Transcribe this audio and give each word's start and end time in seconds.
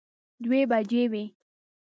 دوه 0.43 0.59
بجې 0.71 1.03
وې. 1.11 1.23